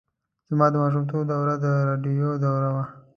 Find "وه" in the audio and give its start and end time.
2.75-2.83